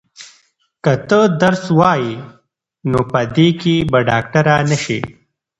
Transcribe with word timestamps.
که 0.83 0.91
ته 1.07 1.19
درس 1.41 1.63
ووایې 1.71 2.13
نو 2.91 2.99
په 3.11 3.21
دې 3.35 3.47
کې 3.61 3.75
به 3.91 3.99
ډاکټره 4.09 4.55
نه 4.69 4.77
شې. 4.83 4.99